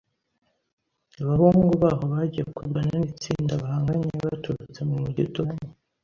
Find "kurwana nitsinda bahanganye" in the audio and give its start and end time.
2.55-4.07